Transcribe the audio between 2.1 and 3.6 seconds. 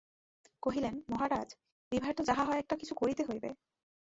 তো যাহা হয় একটা কিছু করিতে হইবে।